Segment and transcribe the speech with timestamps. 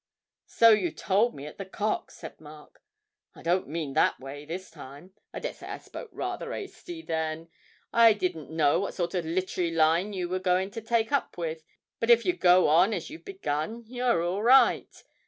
[0.47, 2.81] 'So you told me at the "Cock,"' said Mark.
[3.35, 5.13] 'I don't mean that way, this time.
[5.31, 7.49] I dessay I spoke rather 'asty then;
[7.93, 11.61] I didn't know what sort of littery line you were going to take up with,
[11.99, 15.03] but if you go on as you've begun, you're all right.